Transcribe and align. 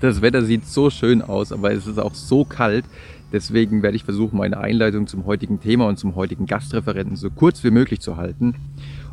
Das 0.00 0.20
Wetter 0.20 0.44
sieht 0.44 0.66
so 0.66 0.90
schön 0.90 1.22
aus, 1.22 1.52
aber 1.52 1.72
es 1.72 1.86
ist 1.86 1.98
auch 1.98 2.14
so 2.14 2.44
kalt. 2.44 2.84
Deswegen 3.32 3.82
werde 3.82 3.96
ich 3.96 4.04
versuchen, 4.04 4.36
meine 4.36 4.58
Einleitung 4.58 5.06
zum 5.06 5.24
heutigen 5.24 5.58
Thema 5.58 5.86
und 5.88 5.98
zum 5.98 6.14
heutigen 6.16 6.46
Gastreferenten 6.46 7.16
so 7.16 7.30
kurz 7.30 7.64
wie 7.64 7.70
möglich 7.70 8.00
zu 8.00 8.16
halten. 8.16 8.54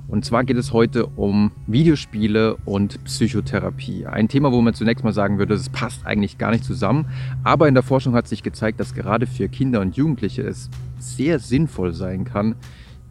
Und 0.09 0.25
zwar 0.25 0.43
geht 0.43 0.57
es 0.57 0.73
heute 0.73 1.05
um 1.05 1.51
Videospiele 1.67 2.57
und 2.65 3.01
Psychotherapie. 3.05 4.05
Ein 4.05 4.27
Thema, 4.27 4.51
wo 4.51 4.61
man 4.61 4.73
zunächst 4.73 5.05
mal 5.05 5.13
sagen 5.13 5.39
würde, 5.39 5.53
es 5.53 5.69
passt 5.69 6.05
eigentlich 6.05 6.37
gar 6.37 6.51
nicht 6.51 6.65
zusammen. 6.65 7.05
Aber 7.43 7.69
in 7.69 7.73
der 7.73 7.83
Forschung 7.83 8.13
hat 8.13 8.27
sich 8.27 8.43
gezeigt, 8.43 8.81
dass 8.81 8.93
gerade 8.93 9.25
für 9.25 9.47
Kinder 9.47 9.79
und 9.79 9.95
Jugendliche 9.95 10.41
es 10.41 10.69
sehr 10.99 11.39
sinnvoll 11.39 11.93
sein 11.93 12.25
kann, 12.25 12.55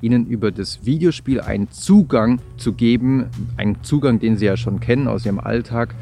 ihnen 0.03 0.27
über 0.27 0.51
das 0.51 0.85
Videospiel 0.85 1.41
einen 1.41 1.71
Zugang 1.71 2.41
zu 2.59 2.75
geben, 2.75 3.27
einen 3.57 3.83
Zugang, 3.83 4.21
den 4.21 4.37
sie 4.37 4.47
ja 4.47 4.57
schon 4.57 4.81
kennen 4.81 5.09
aus 5.09 5.25
ihrem 5.25 5.41
Alltag, 5.41 5.95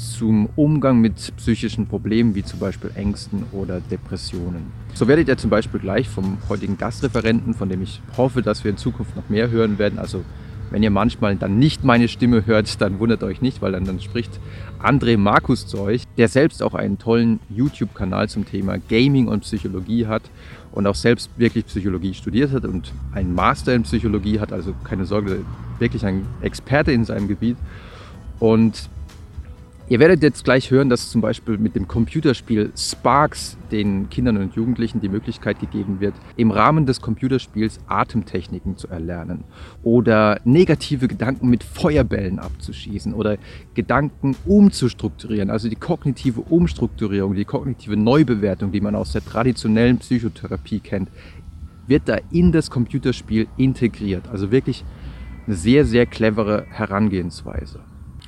zum 0.00 0.48
Umgang 0.56 1.00
mit 1.00 1.36
psychischen 1.36 1.86
Problemen 1.86 2.34
wie 2.34 2.42
zum 2.42 2.58
Beispiel 2.58 2.90
Ängsten 2.94 3.44
oder 3.52 3.80
Depressionen. 3.80 4.72
So 4.94 5.06
werdet 5.06 5.28
ihr 5.28 5.36
zum 5.36 5.50
Beispiel 5.50 5.80
gleich 5.80 6.08
vom 6.08 6.38
heutigen 6.48 6.78
Gastreferenten, 6.78 7.54
von 7.54 7.68
dem 7.68 7.82
ich 7.82 8.00
hoffe, 8.16 8.42
dass 8.42 8.64
wir 8.64 8.70
in 8.70 8.76
Zukunft 8.76 9.14
noch 9.16 9.28
mehr 9.28 9.50
hören 9.50 9.78
werden, 9.78 9.98
also 9.98 10.24
wenn 10.70 10.82
ihr 10.84 10.90
manchmal 10.90 11.34
dann 11.36 11.58
nicht 11.58 11.82
meine 11.82 12.06
Stimme 12.06 12.46
hört, 12.46 12.80
dann 12.80 13.00
wundert 13.00 13.24
euch 13.24 13.42
nicht, 13.42 13.60
weil 13.60 13.72
dann, 13.72 13.84
dann 13.84 14.00
spricht 14.00 14.38
André 14.80 15.18
Markus 15.18 15.66
zu 15.66 15.80
euch, 15.80 16.04
der 16.16 16.28
selbst 16.28 16.62
auch 16.62 16.74
einen 16.74 16.96
tollen 16.98 17.40
YouTube-Kanal 17.48 18.28
zum 18.28 18.46
Thema 18.46 18.78
Gaming 18.78 19.26
und 19.26 19.40
Psychologie 19.40 20.06
hat 20.06 20.22
und 20.70 20.86
auch 20.86 20.94
selbst 20.94 21.30
wirklich 21.36 21.66
Psychologie 21.66 22.14
studiert 22.14 22.52
hat 22.52 22.64
und 22.64 22.92
einen 23.12 23.34
Master 23.34 23.74
in 23.74 23.82
Psychologie 23.82 24.38
hat, 24.38 24.52
also 24.52 24.72
keine 24.84 25.06
Sorge, 25.06 25.44
wirklich 25.80 26.06
ein 26.06 26.24
Experte 26.40 26.92
in 26.92 27.04
seinem 27.04 27.26
Gebiet. 27.26 27.56
Und 28.38 28.88
Ihr 29.90 29.98
werdet 29.98 30.22
jetzt 30.22 30.44
gleich 30.44 30.70
hören, 30.70 30.88
dass 30.88 31.10
zum 31.10 31.20
Beispiel 31.20 31.58
mit 31.58 31.74
dem 31.74 31.88
Computerspiel 31.88 32.70
Sparks 32.76 33.56
den 33.72 34.08
Kindern 34.08 34.36
und 34.36 34.54
Jugendlichen 34.54 35.00
die 35.00 35.08
Möglichkeit 35.08 35.58
gegeben 35.58 35.98
wird, 35.98 36.14
im 36.36 36.52
Rahmen 36.52 36.86
des 36.86 37.00
Computerspiels 37.00 37.80
Atemtechniken 37.88 38.76
zu 38.76 38.86
erlernen 38.86 39.42
oder 39.82 40.40
negative 40.44 41.08
Gedanken 41.08 41.50
mit 41.50 41.64
Feuerbällen 41.64 42.38
abzuschießen 42.38 43.12
oder 43.12 43.36
Gedanken 43.74 44.36
umzustrukturieren, 44.46 45.50
also 45.50 45.68
die 45.68 45.74
kognitive 45.74 46.40
Umstrukturierung, 46.42 47.34
die 47.34 47.44
kognitive 47.44 47.96
Neubewertung, 47.96 48.70
die 48.70 48.80
man 48.80 48.94
aus 48.94 49.10
der 49.10 49.24
traditionellen 49.24 49.98
Psychotherapie 49.98 50.78
kennt, 50.78 51.08
wird 51.88 52.02
da 52.08 52.18
in 52.30 52.52
das 52.52 52.70
Computerspiel 52.70 53.48
integriert. 53.56 54.28
Also 54.30 54.52
wirklich 54.52 54.84
eine 55.48 55.56
sehr, 55.56 55.84
sehr 55.84 56.06
clevere 56.06 56.64
Herangehensweise. 56.68 57.80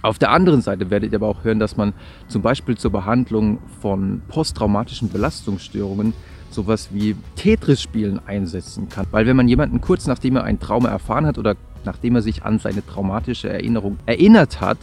Auf 0.03 0.19
der 0.19 0.31
anderen 0.31 0.63
Seite 0.63 0.91
werdet 0.91 1.13
ihr 1.13 1.19
aber 1.19 1.29
auch 1.29 1.45
hören, 1.45 1.61
dass 1.61 1.77
man 1.77 1.95
zum 2.27 2.43
Beispiel 2.43 2.77
zur 2.77 2.91
Behandlung 2.91 3.59
von 3.81 4.21
posttraumatischen 4.29 5.09
Belastungsstörungen 5.09 6.13
sowas 6.51 6.89
wie 6.93 7.17
Tetris-Spielen 7.37 8.21
einsetzen 8.27 8.89
kann. 8.89 9.07
Weil 9.13 9.27
wenn 9.27 9.37
man 9.37 9.49
jemanden 9.49 9.81
kurz 9.81 10.07
nachdem 10.07 10.37
er 10.37 10.45
ein 10.45 10.59
Trauma 10.59 10.89
erfahren 10.89 11.25
hat 11.25 11.39
oder 11.39 11.57
nachdem 11.85 12.17
er 12.17 12.23
sich 12.23 12.43
an 12.43 12.59
seine 12.59 12.85
traumatische 12.85 13.49
Erinnerung 13.49 13.99
erinnert 14.07 14.61
hat, 14.61 14.79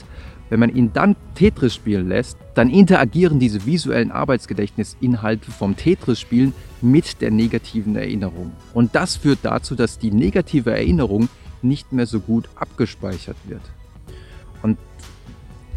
wenn 0.49 0.59
man 0.59 0.75
ihn 0.75 0.91
dann 0.93 1.15
Tetris 1.35 1.75
spielen 1.75 2.09
lässt, 2.09 2.37
dann 2.55 2.69
interagieren 2.69 3.39
diese 3.39 3.65
visuellen 3.65 4.11
Arbeitsgedächtnisinhalte 4.11 5.51
vom 5.51 5.75
Tetris-Spielen 5.75 6.53
mit 6.81 7.21
der 7.21 7.29
negativen 7.29 7.95
Erinnerung. 7.95 8.51
Und 8.73 8.95
das 8.95 9.15
führt 9.15 9.39
dazu, 9.43 9.75
dass 9.75 9.99
die 9.99 10.11
negative 10.11 10.71
Erinnerung 10.71 11.29
nicht 11.61 11.91
mehr 11.91 12.07
so 12.07 12.19
gut 12.19 12.49
abgespeichert 12.55 13.37
wird. 13.47 13.61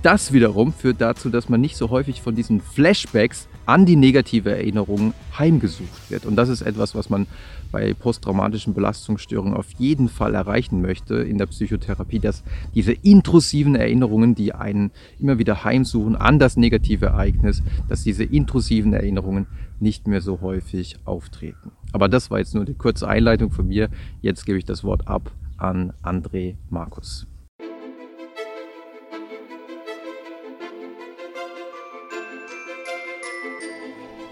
Das 0.03 0.33
wiederum 0.33 0.73
führt 0.73 1.01
dazu, 1.01 1.31
dass 1.31 1.49
man 1.49 1.61
nicht 1.61 1.77
so 1.77 1.91
häufig 1.91 2.23
von 2.23 2.35
diesen 2.35 2.61
Flashbacks 2.61 3.47
an 3.67 3.87
die 3.87 3.95
negative 3.95 4.51
Erinnerung 4.51 5.15
heimgesucht 5.39 6.11
wird. 6.11 6.27
Und 6.27 6.35
das 6.35 6.49
ist 6.49 6.63
etwas, 6.63 6.97
was 6.97 7.09
man 7.09 7.29
bei 7.71 7.95
posttraumatischen 7.95 8.75
Belastungsstörungen 8.75 9.55
auf 9.55 9.71
jeden 9.79 10.09
Fall 10.09 10.35
erreichen 10.35 10.83
möchte 10.83 11.15
in 11.15 11.39
der 11.39 11.47
Psychotherapie, 11.47 12.19
dass 12.19 12.43
diese 12.75 12.93
intrusiven 12.93 13.77
Erinnerungen, 13.77 14.35
die 14.35 14.53
einen 14.53 14.91
immer 15.21 15.39
wieder 15.39 15.63
heimsuchen 15.63 16.17
an 16.17 16.41
das 16.41 16.57
negative 16.57 17.07
Ereignis, 17.07 17.63
dass 17.89 18.03
diese 18.03 18.25
intrusiven 18.25 18.93
Erinnerungen 18.93 19.47
nicht 19.79 20.09
mehr 20.09 20.21
so 20.21 20.41
häufig 20.41 20.97
auftreten. 21.05 21.71
Aber 21.93 22.09
das 22.09 22.29
war 22.29 22.41
jetzt 22.41 22.57
nur 22.57 22.65
die 22.65 22.75
kurze 22.75 23.07
Einleitung 23.07 23.53
von 23.53 23.69
mir. 23.69 23.89
Jetzt 24.21 24.47
gebe 24.47 24.59
ich 24.59 24.65
das 24.65 24.83
Wort 24.83 25.07
ab 25.07 25.31
an 25.59 25.93
André 26.03 26.57
Markus. 26.71 27.29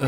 Äh, 0.00 0.06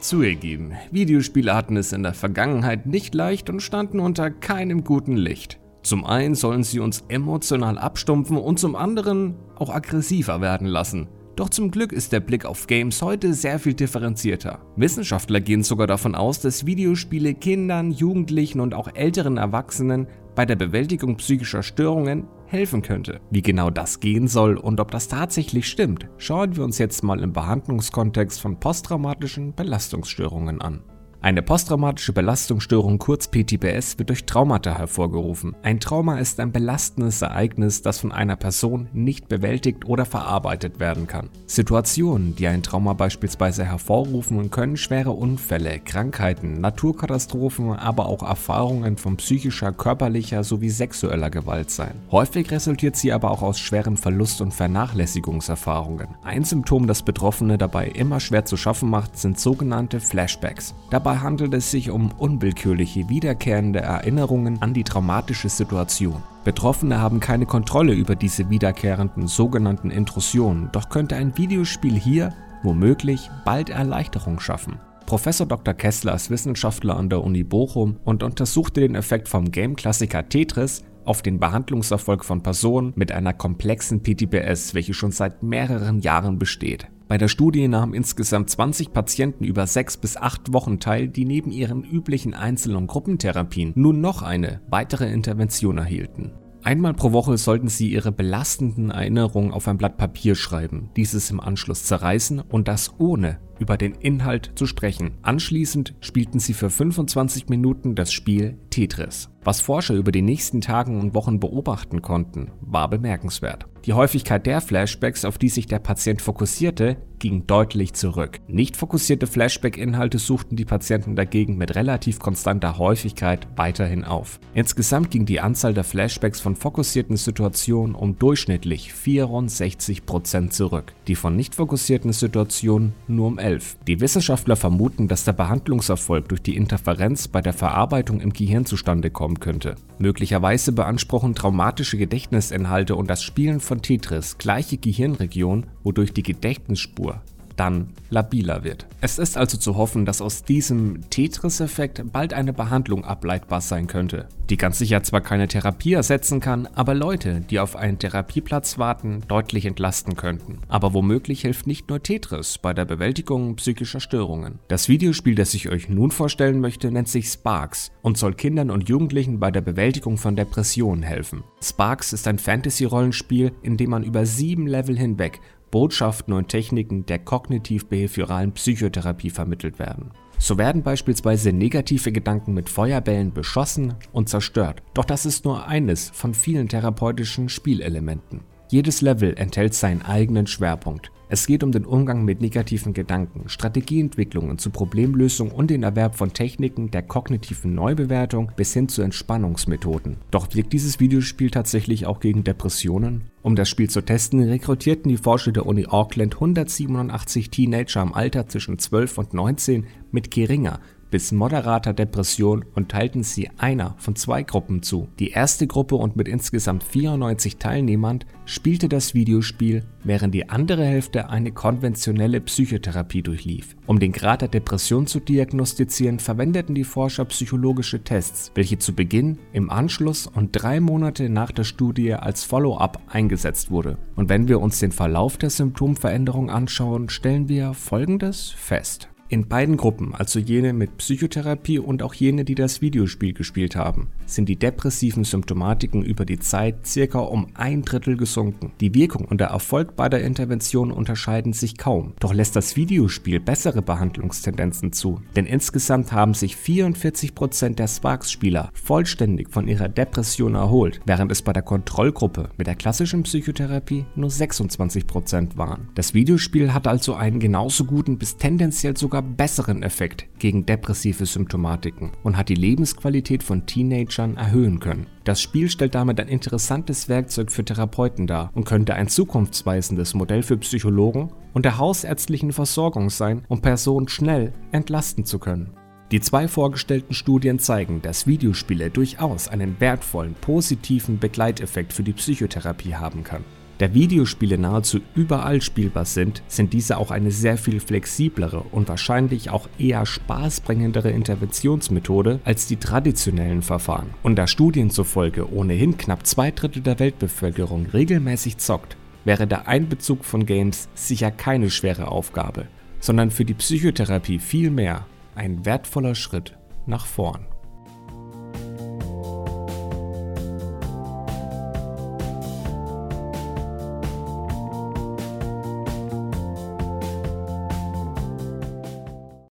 zugegeben, 0.00 0.72
Videospiele 0.90 1.54
hatten 1.54 1.76
es 1.76 1.92
in 1.92 2.02
der 2.02 2.14
Vergangenheit 2.14 2.86
nicht 2.86 3.14
leicht 3.14 3.48
und 3.48 3.60
standen 3.60 4.00
unter 4.00 4.28
keinem 4.28 4.82
guten 4.82 5.16
Licht. 5.16 5.60
Zum 5.84 6.04
einen 6.04 6.34
sollen 6.34 6.64
sie 6.64 6.80
uns 6.80 7.04
emotional 7.08 7.78
abstumpfen 7.78 8.36
und 8.36 8.58
zum 8.58 8.74
anderen 8.74 9.36
auch 9.54 9.70
aggressiver 9.70 10.40
werden 10.40 10.66
lassen. 10.66 11.08
Doch 11.36 11.48
zum 11.48 11.70
Glück 11.70 11.92
ist 11.92 12.12
der 12.12 12.20
Blick 12.20 12.44
auf 12.44 12.66
Games 12.66 13.00
heute 13.02 13.32
sehr 13.32 13.58
viel 13.60 13.72
differenzierter. 13.72 14.58
Wissenschaftler 14.76 15.40
gehen 15.40 15.62
sogar 15.62 15.86
davon 15.86 16.14
aus, 16.14 16.40
dass 16.40 16.66
Videospiele 16.66 17.34
Kindern, 17.34 17.92
Jugendlichen 17.92 18.60
und 18.60 18.74
auch 18.74 18.88
älteren 18.94 19.36
Erwachsenen 19.36 20.08
bei 20.34 20.46
der 20.46 20.56
Bewältigung 20.56 21.16
psychischer 21.16 21.62
Störungen 21.62 22.26
helfen 22.46 22.82
könnte. 22.82 23.20
Wie 23.30 23.42
genau 23.42 23.70
das 23.70 24.00
gehen 24.00 24.28
soll 24.28 24.56
und 24.56 24.80
ob 24.80 24.90
das 24.90 25.08
tatsächlich 25.08 25.68
stimmt, 25.68 26.08
schauen 26.18 26.56
wir 26.56 26.64
uns 26.64 26.78
jetzt 26.78 27.02
mal 27.02 27.20
im 27.20 27.32
Behandlungskontext 27.32 28.40
von 28.40 28.58
posttraumatischen 28.58 29.54
Belastungsstörungen 29.54 30.60
an. 30.60 30.82
Eine 31.22 31.42
posttraumatische 31.42 32.14
Belastungsstörung, 32.14 32.98
kurz 32.98 33.28
PTBS, 33.28 33.98
wird 33.98 34.08
durch 34.08 34.24
Traumata 34.24 34.78
hervorgerufen. 34.78 35.54
Ein 35.62 35.78
Trauma 35.78 36.18
ist 36.18 36.40
ein 36.40 36.50
belastendes 36.50 37.20
Ereignis, 37.20 37.82
das 37.82 38.00
von 38.00 38.10
einer 38.10 38.36
Person 38.36 38.88
nicht 38.94 39.28
bewältigt 39.28 39.84
oder 39.84 40.06
verarbeitet 40.06 40.80
werden 40.80 41.06
kann. 41.06 41.28
Situationen, 41.44 42.36
die 42.36 42.46
ein 42.46 42.62
Trauma 42.62 42.94
beispielsweise 42.94 43.66
hervorrufen, 43.66 44.50
können 44.50 44.78
schwere 44.78 45.10
Unfälle, 45.10 45.80
Krankheiten, 45.80 46.58
Naturkatastrophen, 46.62 47.74
aber 47.74 48.06
auch 48.06 48.22
Erfahrungen 48.22 48.96
von 48.96 49.18
psychischer, 49.18 49.72
körperlicher 49.72 50.42
sowie 50.42 50.70
sexueller 50.70 51.28
Gewalt 51.28 51.70
sein. 51.70 52.00
Häufig 52.10 52.50
resultiert 52.50 52.96
sie 52.96 53.12
aber 53.12 53.30
auch 53.30 53.42
aus 53.42 53.60
schweren 53.60 53.98
Verlust- 53.98 54.40
und 54.40 54.54
Vernachlässigungserfahrungen. 54.54 56.08
Ein 56.24 56.44
Symptom, 56.44 56.86
das 56.86 57.02
Betroffene 57.02 57.58
dabei 57.58 57.88
immer 57.88 58.20
schwer 58.20 58.46
zu 58.46 58.56
schaffen 58.56 58.88
macht, 58.88 59.18
sind 59.18 59.38
sogenannte 59.38 60.00
Flashbacks. 60.00 60.74
Dabei 60.88 61.09
Dabei 61.10 61.22
handelt 61.22 61.54
es 61.54 61.72
sich 61.72 61.90
um 61.90 62.12
unwillkürliche, 62.18 63.08
wiederkehrende 63.08 63.80
Erinnerungen 63.80 64.62
an 64.62 64.74
die 64.74 64.84
traumatische 64.84 65.48
Situation. 65.48 66.22
Betroffene 66.44 67.00
haben 67.00 67.18
keine 67.18 67.46
Kontrolle 67.46 67.94
über 67.94 68.14
diese 68.14 68.48
wiederkehrenden 68.48 69.26
sogenannten 69.26 69.90
Intrusionen, 69.90 70.68
doch 70.70 70.88
könnte 70.88 71.16
ein 71.16 71.36
Videospiel 71.36 71.98
hier 71.98 72.32
womöglich 72.62 73.28
bald 73.44 73.70
Erleichterung 73.70 74.38
schaffen. 74.38 74.78
Professor 75.04 75.48
Dr. 75.48 75.74
Kessler 75.74 76.14
ist 76.14 76.30
Wissenschaftler 76.30 76.96
an 76.96 77.10
der 77.10 77.24
Uni 77.24 77.42
Bochum 77.42 77.96
und 78.04 78.22
untersuchte 78.22 78.80
den 78.80 78.94
Effekt 78.94 79.28
vom 79.28 79.50
Game-Klassiker 79.50 80.28
Tetris 80.28 80.84
auf 81.10 81.22
den 81.22 81.40
Behandlungserfolg 81.40 82.24
von 82.24 82.44
Personen 82.44 82.92
mit 82.94 83.10
einer 83.10 83.32
komplexen 83.32 84.04
PTBS, 84.04 84.74
welche 84.74 84.94
schon 84.94 85.10
seit 85.10 85.42
mehreren 85.42 85.98
Jahren 85.98 86.38
besteht. 86.38 86.86
Bei 87.08 87.18
der 87.18 87.26
Studie 87.26 87.66
nahmen 87.66 87.94
insgesamt 87.94 88.48
20 88.48 88.92
Patienten 88.92 89.42
über 89.42 89.66
6 89.66 89.96
bis 89.96 90.16
8 90.16 90.52
Wochen 90.52 90.78
teil, 90.78 91.08
die 91.08 91.24
neben 91.24 91.50
ihren 91.50 91.82
üblichen 91.82 92.32
Einzel- 92.32 92.76
und 92.76 92.86
Gruppentherapien 92.86 93.72
nun 93.74 94.00
noch 94.00 94.22
eine 94.22 94.60
weitere 94.70 95.12
Intervention 95.12 95.78
erhielten. 95.78 96.30
Einmal 96.62 96.94
pro 96.94 97.10
Woche 97.10 97.38
sollten 97.38 97.66
Sie 97.66 97.90
Ihre 97.90 98.12
belastenden 98.12 98.92
Erinnerungen 98.92 99.50
auf 99.50 99.66
ein 99.66 99.78
Blatt 99.78 99.96
Papier 99.96 100.36
schreiben, 100.36 100.90
dieses 100.94 101.28
im 101.32 101.40
Anschluss 101.40 101.82
zerreißen 101.86 102.38
und 102.38 102.68
das 102.68 103.00
ohne 103.00 103.40
über 103.60 103.76
den 103.76 103.94
Inhalt 103.94 104.52
zu 104.56 104.66
sprechen. 104.66 105.12
Anschließend 105.22 105.94
spielten 106.00 106.40
sie 106.40 106.54
für 106.54 106.70
25 106.70 107.48
Minuten 107.48 107.94
das 107.94 108.12
Spiel 108.12 108.58
Tetris. 108.70 109.30
Was 109.42 109.62
Forscher 109.62 109.94
über 109.94 110.12
die 110.12 110.20
nächsten 110.20 110.60
Tagen 110.60 111.00
und 111.00 111.14
Wochen 111.14 111.40
beobachten 111.40 112.02
konnten, 112.02 112.50
war 112.60 112.90
bemerkenswert. 112.90 113.66
Die 113.86 113.94
Häufigkeit 113.94 114.44
der 114.44 114.60
Flashbacks, 114.60 115.24
auf 115.24 115.38
die 115.38 115.48
sich 115.48 115.66
der 115.66 115.78
Patient 115.78 116.20
fokussierte, 116.20 116.98
ging 117.18 117.46
deutlich 117.46 117.94
zurück. 117.94 118.38
Nicht 118.46 118.76
fokussierte 118.76 119.26
Flashback-Inhalte 119.26 120.18
suchten 120.18 120.56
die 120.56 120.66
Patienten 120.66 121.16
dagegen 121.16 121.56
mit 121.56 121.74
relativ 121.74 122.18
konstanter 122.18 122.76
Häufigkeit 122.76 123.48
weiterhin 123.56 124.04
auf. 124.04 124.38
Insgesamt 124.52 125.10
ging 125.10 125.24
die 125.24 125.40
Anzahl 125.40 125.72
der 125.72 125.84
Flashbacks 125.84 126.40
von 126.40 126.56
fokussierten 126.56 127.16
Situationen 127.16 127.94
um 127.94 128.18
durchschnittlich 128.18 128.92
64% 128.92 130.50
zurück, 130.50 130.92
die 131.08 131.14
von 131.14 131.34
nicht 131.34 131.54
fokussierten 131.54 132.12
Situationen 132.12 132.92
nur 133.08 133.28
um 133.28 133.38
2011. 133.50 133.76
Die 133.86 134.00
Wissenschaftler 134.00 134.56
vermuten, 134.56 135.08
dass 135.08 135.24
der 135.24 135.32
Behandlungserfolg 135.32 136.28
durch 136.28 136.42
die 136.42 136.56
Interferenz 136.56 137.28
bei 137.28 137.40
der 137.40 137.52
Verarbeitung 137.52 138.20
im 138.20 138.32
Gehirn 138.32 138.66
zustande 138.66 139.10
kommen 139.10 139.40
könnte. 139.40 139.76
Möglicherweise 139.98 140.72
beanspruchen 140.72 141.34
traumatische 141.34 141.98
Gedächtnisinhalte 141.98 142.94
und 142.94 143.08
das 143.10 143.22
Spielen 143.22 143.60
von 143.60 143.82
Tetris 143.82 144.38
gleiche 144.38 144.76
Gehirnregionen, 144.76 145.66
wodurch 145.82 146.12
die 146.12 146.22
Gedächtnisspur 146.22 147.20
dann 147.60 147.88
labiler 148.08 148.64
wird. 148.64 148.86
Es 149.02 149.18
ist 149.18 149.36
also 149.36 149.58
zu 149.58 149.76
hoffen, 149.76 150.06
dass 150.06 150.22
aus 150.22 150.44
diesem 150.44 151.10
Tetris-Effekt 151.10 152.02
bald 152.10 152.32
eine 152.32 152.54
Behandlung 152.54 153.04
ableitbar 153.04 153.60
sein 153.60 153.86
könnte, 153.86 154.28
die 154.48 154.56
ganz 154.56 154.78
sicher 154.78 155.02
zwar 155.02 155.20
keine 155.20 155.46
Therapie 155.46 155.92
ersetzen 155.92 156.40
kann, 156.40 156.66
aber 156.74 156.94
Leute, 156.94 157.42
die 157.42 157.60
auf 157.60 157.76
einen 157.76 157.98
Therapieplatz 157.98 158.78
warten, 158.78 159.22
deutlich 159.28 159.66
entlasten 159.66 160.16
könnten. 160.16 160.60
Aber 160.68 160.94
womöglich 160.94 161.42
hilft 161.42 161.66
nicht 161.66 161.90
nur 161.90 162.02
Tetris 162.02 162.56
bei 162.56 162.72
der 162.72 162.86
Bewältigung 162.86 163.56
psychischer 163.56 164.00
Störungen. 164.00 164.58
Das 164.68 164.88
Videospiel, 164.88 165.34
das 165.34 165.52
ich 165.52 165.68
euch 165.68 165.90
nun 165.90 166.10
vorstellen 166.10 166.60
möchte, 166.60 166.90
nennt 166.90 167.08
sich 167.08 167.28
Sparks 167.28 167.92
und 168.00 168.16
soll 168.16 168.32
Kindern 168.32 168.70
und 168.70 168.88
Jugendlichen 168.88 169.38
bei 169.38 169.50
der 169.50 169.60
Bewältigung 169.60 170.16
von 170.16 170.34
Depressionen 170.34 171.02
helfen. 171.02 171.44
Sparks 171.62 172.14
ist 172.14 172.26
ein 172.26 172.38
Fantasy-Rollenspiel, 172.38 173.52
in 173.62 173.76
dem 173.76 173.90
man 173.90 174.02
über 174.02 174.24
sieben 174.24 174.66
Level 174.66 174.96
hinweg 174.96 175.40
Botschaften 175.70 176.34
und 176.34 176.48
Techniken 176.48 177.06
der 177.06 177.18
kognitiv-behavioralen 177.20 178.52
Psychotherapie 178.52 179.30
vermittelt 179.30 179.78
werden. 179.78 180.10
So 180.38 180.56
werden 180.56 180.82
beispielsweise 180.82 181.52
negative 181.52 182.12
Gedanken 182.12 182.54
mit 182.54 182.68
Feuerbällen 182.68 183.32
beschossen 183.32 183.94
und 184.12 184.28
zerstört. 184.28 184.82
Doch 184.94 185.04
das 185.04 185.26
ist 185.26 185.44
nur 185.44 185.66
eines 185.66 186.10
von 186.10 186.32
vielen 186.32 186.68
therapeutischen 186.68 187.48
Spielelementen. 187.48 188.40
Jedes 188.68 189.02
Level 189.02 189.34
enthält 189.36 189.74
seinen 189.74 190.02
eigenen 190.02 190.46
Schwerpunkt. 190.46 191.12
Es 191.32 191.46
geht 191.46 191.62
um 191.62 191.70
den 191.70 191.84
Umgang 191.84 192.24
mit 192.24 192.40
negativen 192.40 192.92
Gedanken, 192.92 193.48
Strategieentwicklungen 193.48 194.58
zur 194.58 194.72
Problemlösung 194.72 195.52
und 195.52 195.70
den 195.70 195.84
Erwerb 195.84 196.16
von 196.16 196.32
Techniken 196.32 196.90
der 196.90 197.02
kognitiven 197.02 197.72
Neubewertung 197.72 198.50
bis 198.56 198.74
hin 198.74 198.88
zu 198.88 199.02
Entspannungsmethoden. 199.02 200.16
Doch 200.32 200.52
wirkt 200.56 200.72
dieses 200.72 200.98
Videospiel 200.98 201.52
tatsächlich 201.52 202.04
auch 202.04 202.18
gegen 202.18 202.42
Depressionen? 202.42 203.30
Um 203.42 203.54
das 203.54 203.68
Spiel 203.68 203.88
zu 203.88 204.00
testen, 204.00 204.42
rekrutierten 204.42 205.08
die 205.08 205.18
Forscher 205.18 205.52
der 205.52 205.66
Uni 205.66 205.86
Auckland 205.86 206.34
187 206.34 207.48
Teenager 207.48 208.02
im 208.02 208.12
Alter 208.12 208.48
zwischen 208.48 208.80
12 208.80 209.18
und 209.18 209.32
19 209.32 209.86
mit 210.10 210.32
geringer 210.32 210.80
bis 211.10 211.32
moderater 211.32 211.92
Depression 211.92 212.64
und 212.74 212.90
teilten 212.90 213.22
sie 213.22 213.50
einer 213.58 213.94
von 213.98 214.16
zwei 214.16 214.42
Gruppen 214.42 214.82
zu. 214.82 215.08
Die 215.18 215.30
erste 215.30 215.66
Gruppe 215.66 215.96
und 215.96 216.16
mit 216.16 216.28
insgesamt 216.28 216.84
94 216.84 217.56
Teilnehmern 217.56 218.20
spielte 218.44 218.88
das 218.88 219.14
Videospiel, 219.14 219.84
während 220.02 220.34
die 220.34 220.48
andere 220.48 220.84
Hälfte 220.84 221.28
eine 221.28 221.52
konventionelle 221.52 222.40
Psychotherapie 222.40 223.22
durchlief. 223.22 223.76
Um 223.86 224.00
den 224.00 224.12
Grad 224.12 224.42
der 224.42 224.48
Depression 224.48 225.06
zu 225.06 225.20
diagnostizieren, 225.20 226.18
verwendeten 226.18 226.74
die 226.74 226.84
Forscher 226.84 227.24
psychologische 227.26 228.02
Tests, 228.02 228.50
welche 228.54 228.78
zu 228.78 228.94
Beginn, 228.94 229.38
im 229.52 229.70
Anschluss 229.70 230.26
und 230.26 230.50
drei 230.52 230.80
Monate 230.80 231.28
nach 231.28 231.52
der 231.52 231.64
Studie 231.64 232.14
als 232.14 232.44
Follow-up 232.44 233.00
eingesetzt 233.08 233.70
wurde. 233.70 233.98
Und 234.16 234.28
wenn 234.28 234.48
wir 234.48 234.60
uns 234.60 234.78
den 234.78 234.92
Verlauf 234.92 235.36
der 235.36 235.50
Symptomveränderung 235.50 236.50
anschauen, 236.50 237.08
stellen 237.08 237.48
wir 237.48 237.74
Folgendes 237.74 238.50
fest. 238.50 239.08
In 239.32 239.46
beiden 239.46 239.76
Gruppen, 239.76 240.12
also 240.12 240.40
jene 240.40 240.72
mit 240.72 240.96
Psychotherapie 240.96 241.78
und 241.78 242.02
auch 242.02 242.14
jene, 242.14 242.44
die 242.44 242.56
das 242.56 242.80
Videospiel 242.80 243.32
gespielt 243.32 243.76
haben, 243.76 244.08
sind 244.26 244.48
die 244.48 244.56
depressiven 244.56 245.22
Symptomatiken 245.22 246.02
über 246.02 246.24
die 246.24 246.40
Zeit 246.40 246.84
circa 246.84 247.20
um 247.20 247.46
ein 247.54 247.82
Drittel 247.82 248.16
gesunken. 248.16 248.72
Die 248.80 248.92
Wirkung 248.92 249.26
und 249.26 249.40
der 249.40 249.48
Erfolg 249.48 249.94
beider 249.94 250.20
Interventionen 250.20 250.92
unterscheiden 250.92 251.52
sich 251.52 251.78
kaum, 251.78 252.14
doch 252.18 252.34
lässt 252.34 252.56
das 252.56 252.74
Videospiel 252.74 253.38
bessere 253.38 253.82
Behandlungstendenzen 253.82 254.92
zu, 254.92 255.20
denn 255.36 255.46
insgesamt 255.46 256.10
haben 256.10 256.34
sich 256.34 256.56
44% 256.56 257.76
der 257.76 257.86
Sparks-Spieler 257.86 258.70
vollständig 258.74 259.48
von 259.50 259.68
ihrer 259.68 259.88
Depression 259.88 260.56
erholt, 260.56 261.00
während 261.06 261.30
es 261.30 261.42
bei 261.42 261.52
der 261.52 261.62
Kontrollgruppe 261.62 262.48
mit 262.58 262.66
der 262.66 262.74
klassischen 262.74 263.22
Psychotherapie 263.22 264.06
nur 264.16 264.30
26% 264.30 265.56
waren. 265.56 265.88
Das 265.94 266.14
Videospiel 266.14 266.74
hat 266.74 266.88
also 266.88 267.14
einen 267.14 267.38
genauso 267.38 267.84
guten 267.84 268.18
bis 268.18 268.36
tendenziell 268.36 268.96
sogar 268.96 269.19
sogar 269.20 269.36
besseren 269.36 269.82
Effekt 269.82 270.26
gegen 270.38 270.66
depressive 270.66 271.26
Symptomatiken 271.26 272.12
und 272.22 272.36
hat 272.36 272.48
die 272.48 272.54
Lebensqualität 272.54 273.42
von 273.42 273.66
Teenagern 273.66 274.36
erhöhen 274.36 274.80
können. 274.80 275.06
Das 275.24 275.40
Spiel 275.40 275.68
stellt 275.68 275.94
damit 275.94 276.20
ein 276.20 276.28
interessantes 276.28 277.08
Werkzeug 277.08 277.50
für 277.50 277.64
Therapeuten 277.64 278.26
dar 278.26 278.50
und 278.54 278.64
könnte 278.64 278.94
ein 278.94 279.08
zukunftsweisendes 279.08 280.14
Modell 280.14 280.42
für 280.42 280.56
Psychologen 280.58 281.30
und 281.52 281.64
der 281.64 281.78
hausärztlichen 281.78 282.52
Versorgung 282.52 283.10
sein, 283.10 283.42
um 283.48 283.60
Personen 283.60 284.08
schnell 284.08 284.52
entlasten 284.72 285.24
zu 285.24 285.38
können. 285.38 285.74
Die 286.10 286.20
zwei 286.20 286.48
vorgestellten 286.48 287.14
Studien 287.14 287.60
zeigen, 287.60 288.02
dass 288.02 288.26
Videospiele 288.26 288.90
durchaus 288.90 289.46
einen 289.46 289.78
wertvollen, 289.78 290.34
positiven 290.40 291.20
Begleiteffekt 291.20 291.92
für 291.92 292.02
die 292.02 292.14
Psychotherapie 292.14 292.96
haben 292.96 293.22
kann. 293.22 293.44
Da 293.80 293.94
Videospiele 293.94 294.58
nahezu 294.58 295.00
überall 295.14 295.62
spielbar 295.62 296.04
sind, 296.04 296.42
sind 296.48 296.74
diese 296.74 296.98
auch 296.98 297.10
eine 297.10 297.30
sehr 297.30 297.56
viel 297.56 297.80
flexiblere 297.80 298.60
und 298.72 298.90
wahrscheinlich 298.90 299.48
auch 299.48 299.70
eher 299.78 300.04
spaßbringendere 300.04 301.10
Interventionsmethode 301.10 302.40
als 302.44 302.66
die 302.66 302.76
traditionellen 302.76 303.62
Verfahren. 303.62 304.10
Und 304.22 304.36
da 304.36 304.46
Studien 304.46 304.90
zufolge 304.90 305.50
ohnehin 305.50 305.96
knapp 305.96 306.26
zwei 306.26 306.50
Drittel 306.50 306.82
der 306.82 306.98
Weltbevölkerung 306.98 307.86
regelmäßig 307.86 308.58
zockt, 308.58 308.98
wäre 309.24 309.46
der 309.46 309.66
Einbezug 309.66 310.26
von 310.26 310.44
Games 310.44 310.90
sicher 310.92 311.30
keine 311.30 311.70
schwere 311.70 312.08
Aufgabe, 312.08 312.66
sondern 312.98 313.30
für 313.30 313.46
die 313.46 313.54
Psychotherapie 313.54 314.40
vielmehr 314.40 315.06
ein 315.34 315.64
wertvoller 315.64 316.14
Schritt 316.14 316.54
nach 316.84 317.06
vorn. 317.06 317.46